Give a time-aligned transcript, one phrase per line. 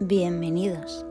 [0.00, 1.06] Bienvenidos.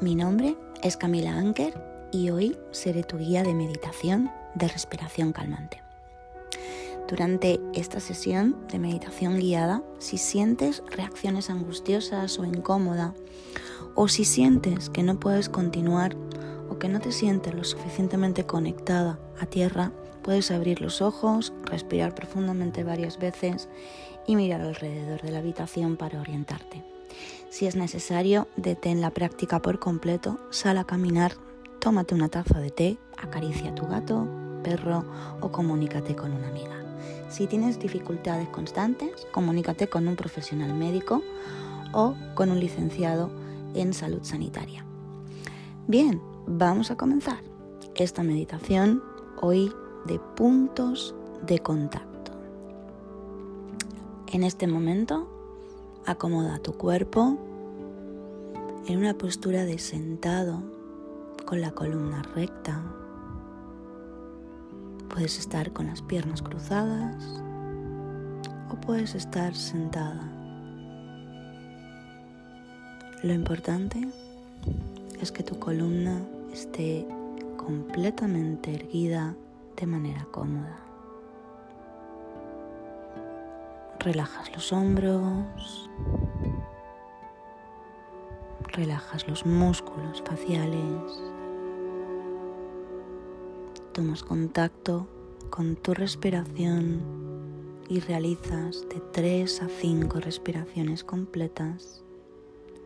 [0.00, 1.74] Mi nombre es Camila Anker
[2.10, 5.82] y hoy seré tu guía de meditación de respiración calmante.
[7.06, 13.12] Durante esta sesión de meditación guiada, si sientes reacciones angustiosas o incómodas,
[13.94, 16.16] o si sientes que no puedes continuar
[16.70, 22.14] o que no te sientes lo suficientemente conectada a tierra, puedes abrir los ojos, respirar
[22.14, 23.68] profundamente varias veces
[24.26, 26.99] y mirar alrededor de la habitación para orientarte.
[27.50, 31.32] Si es necesario, detén la práctica por completo, sal a caminar,
[31.78, 34.28] tómate una taza de té, acaricia a tu gato,
[34.62, 35.04] perro
[35.40, 36.84] o comunícate con una amiga.
[37.28, 41.22] Si tienes dificultades constantes, comunícate con un profesional médico
[41.92, 43.30] o con un licenciado
[43.74, 44.84] en salud sanitaria.
[45.86, 47.50] Bien, vamos a comenzar
[48.00, 49.02] esta meditación
[49.42, 49.72] hoy
[50.06, 51.14] de puntos
[51.46, 52.32] de contacto.
[54.32, 55.39] En este momento
[56.10, 57.38] Acomoda tu cuerpo
[58.88, 60.60] en una postura de sentado
[61.46, 62.82] con la columna recta.
[65.08, 67.24] Puedes estar con las piernas cruzadas
[68.72, 70.20] o puedes estar sentada.
[73.22, 74.08] Lo importante
[75.20, 76.20] es que tu columna
[76.52, 77.06] esté
[77.56, 79.36] completamente erguida
[79.76, 80.89] de manera cómoda.
[84.02, 85.90] Relajas los hombros,
[88.68, 91.22] relajas los músculos faciales,
[93.92, 95.06] tomas contacto
[95.50, 97.02] con tu respiración
[97.90, 102.02] y realizas de 3 a 5 respiraciones completas,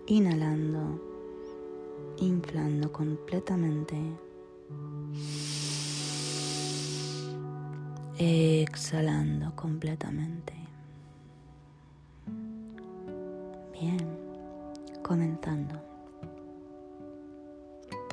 [0.07, 1.01] inhalando,
[2.17, 3.97] inflando completamente,
[8.19, 10.64] exhalando completamente.
[13.85, 14.19] Bien,
[15.03, 15.75] comenzando.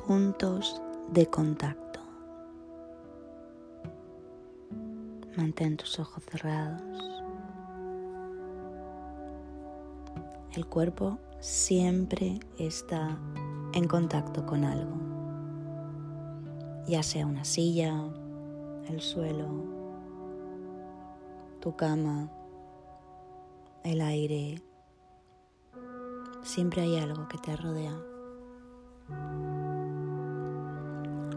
[0.06, 1.98] Puntos de contacto.
[5.34, 7.22] Mantén tus ojos cerrados.
[10.54, 13.18] El cuerpo siempre está
[13.72, 14.92] en contacto con algo,
[16.86, 17.94] ya sea una silla,
[18.90, 19.48] el suelo,
[21.60, 22.30] tu cama,
[23.84, 24.62] el aire,
[26.42, 27.96] siempre hay algo que te rodea.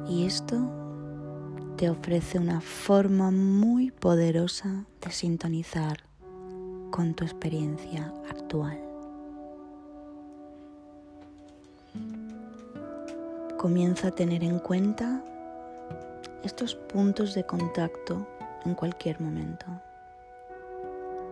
[0.07, 0.57] Y esto
[1.77, 6.03] te ofrece una forma muy poderosa de sintonizar
[6.91, 8.79] con tu experiencia actual.
[13.57, 15.23] Comienza a tener en cuenta
[16.43, 18.27] estos puntos de contacto
[18.63, 19.65] en cualquier momento,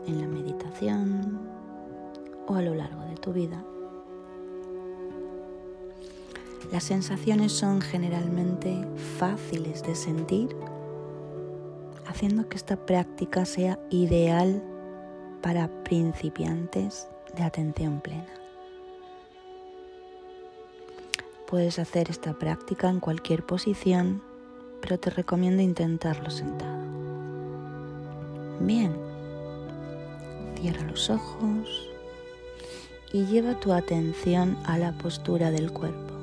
[0.08, 1.63] en la meditación,
[2.48, 3.64] o a lo largo de tu vida.
[6.72, 8.88] Las sensaciones son generalmente
[9.20, 10.56] fáciles de sentir,
[12.08, 14.64] haciendo que esta práctica sea ideal
[15.42, 18.34] para principiantes de atención plena.
[21.48, 24.24] Puedes hacer esta práctica en cualquier posición,
[24.82, 26.82] pero te recomiendo intentarlo sentado.
[28.60, 28.96] Bien,
[30.56, 31.93] cierra los ojos
[33.14, 36.14] y lleva tu atención a la postura del cuerpo.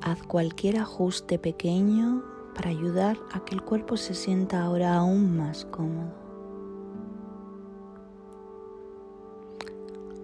[0.00, 2.24] Haz cualquier ajuste pequeño
[2.56, 6.10] para ayudar a que el cuerpo se sienta ahora aún más cómodo.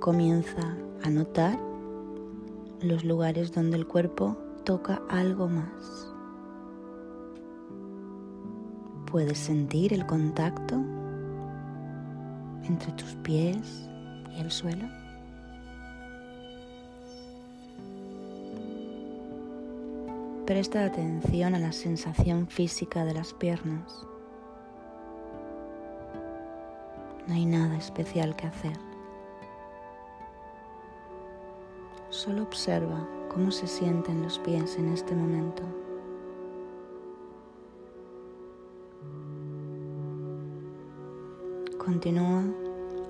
[0.00, 1.60] Comienza a notar
[2.80, 6.14] los lugares donde el cuerpo toca algo más.
[9.10, 10.97] Puedes sentir el contacto
[12.68, 13.88] entre tus pies
[14.36, 14.86] y el suelo.
[20.46, 24.06] Presta atención a la sensación física de las piernas.
[27.26, 28.78] No hay nada especial que hacer.
[32.08, 35.62] Solo observa cómo se sienten los pies en este momento.
[41.88, 42.44] Continúa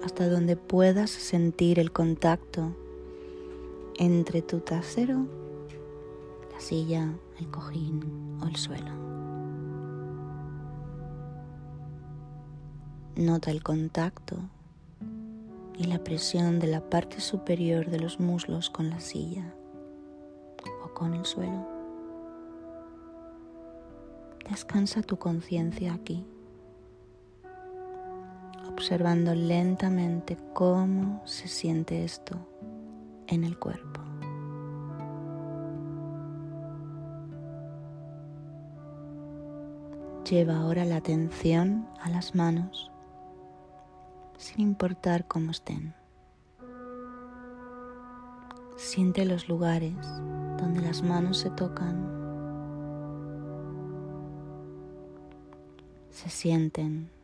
[0.05, 2.77] hasta donde puedas sentir el contacto
[3.99, 5.27] entre tu trasero,
[6.53, 8.93] la silla, el cojín o el suelo.
[13.17, 14.37] Nota el contacto
[15.77, 19.53] y la presión de la parte superior de los muslos con la silla
[20.85, 21.67] o con el suelo.
[24.49, 26.25] Descansa tu conciencia aquí.
[28.79, 32.37] Observando lentamente cómo se siente esto
[33.27, 34.01] en el cuerpo.
[40.31, 42.93] Lleva ahora la atención a las manos,
[44.37, 45.93] sin importar cómo estén.
[48.77, 49.97] Siente los lugares
[50.57, 52.17] donde las manos se tocan.
[56.11, 57.18] Se sienten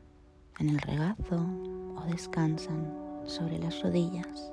[0.59, 1.47] en el regazo
[1.97, 2.93] o descansan
[3.25, 4.53] sobre las rodillas.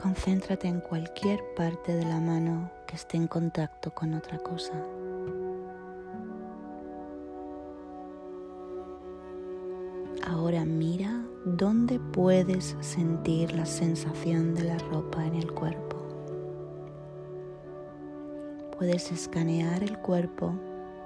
[0.00, 4.72] Concéntrate en cualquier parte de la mano que esté en contacto con otra cosa.
[10.24, 15.97] Ahora mira dónde puedes sentir la sensación de la ropa en el cuerpo.
[18.78, 20.54] Puedes escanear el cuerpo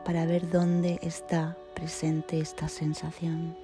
[0.05, 3.57] para ver dónde está presente esta sensación.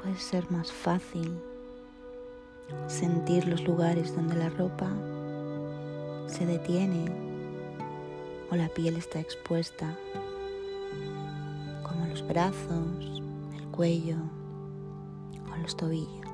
[0.00, 1.36] Puede ser más fácil
[2.86, 4.88] sentir los lugares donde la ropa
[6.28, 7.06] se detiene
[8.48, 9.98] o la piel está expuesta,
[11.82, 13.20] como los brazos,
[13.56, 14.18] el cuello
[15.52, 16.25] o los tobillos.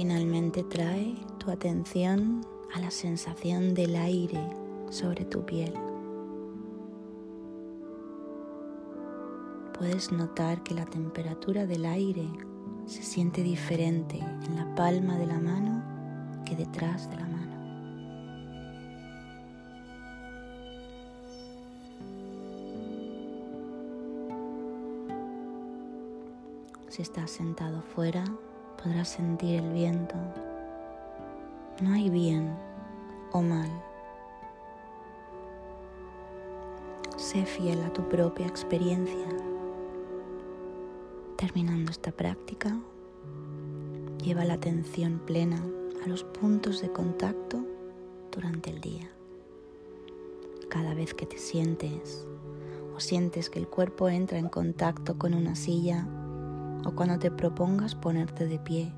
[0.00, 2.40] Finalmente trae tu atención
[2.72, 4.40] a la sensación del aire
[4.88, 5.74] sobre tu piel.
[9.78, 12.26] puedes notar que la temperatura del aire
[12.86, 15.82] se siente diferente en la palma de la mano
[16.46, 17.56] que detrás de la mano.
[26.88, 28.24] Si estás sentado fuera,
[28.82, 30.14] podrás sentir el viento.
[31.82, 32.54] No hay bien
[33.32, 33.70] o mal.
[37.16, 39.26] Sé fiel a tu propia experiencia
[41.40, 42.78] Terminando esta práctica,
[44.22, 45.56] lleva la atención plena
[46.04, 47.64] a los puntos de contacto
[48.30, 49.10] durante el día.
[50.68, 52.26] Cada vez que te sientes
[52.94, 56.06] o sientes que el cuerpo entra en contacto con una silla
[56.84, 58.92] o cuando te propongas ponerte de pie,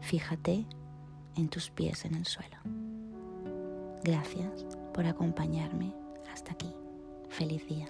[0.00, 0.66] fíjate
[1.36, 2.56] en tus pies en el suelo.
[4.04, 5.94] Gracias por acompañarme
[6.32, 6.72] hasta aquí.
[7.28, 7.86] Feliz día.